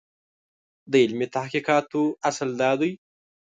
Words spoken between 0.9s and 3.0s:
د علمي تحقیقاتو اصل دا دی.